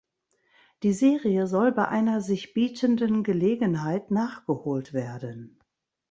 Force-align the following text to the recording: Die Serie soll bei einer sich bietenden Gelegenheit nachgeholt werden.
Die 0.81 0.93
Serie 0.93 1.45
soll 1.45 1.71
bei 1.73 1.87
einer 1.87 2.21
sich 2.21 2.55
bietenden 2.55 3.21
Gelegenheit 3.23 4.09
nachgeholt 4.09 4.93
werden. 4.93 5.59